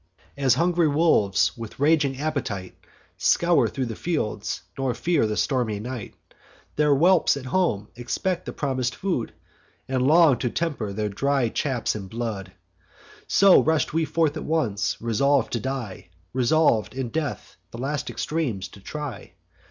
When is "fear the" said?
4.95-5.37